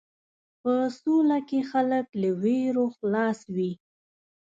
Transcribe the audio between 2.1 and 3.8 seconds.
له وېرو خلاص وي.